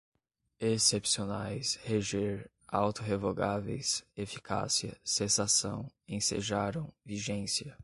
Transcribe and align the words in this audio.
excepcionais, 0.59 1.75
reger, 1.85 2.49
auto-revogáveis, 2.71 4.03
eficácia, 4.15 4.97
cessação, 5.03 5.91
ensejaram, 6.07 6.91
vigência 7.05 7.77